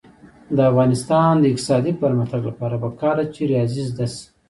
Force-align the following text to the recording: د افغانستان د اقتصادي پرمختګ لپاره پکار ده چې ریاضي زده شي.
د 0.55 0.57
افغانستان 0.71 1.33
د 1.39 1.43
اقتصادي 1.51 1.93
پرمختګ 2.03 2.41
لپاره 2.49 2.75
پکار 2.83 3.15
ده 3.19 3.25
چې 3.35 3.41
ریاضي 3.51 3.83
زده 3.91 4.05
شي. 4.13 4.23